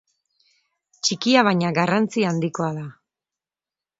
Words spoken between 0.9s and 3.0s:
Txikia baina garrantzi handikoa da.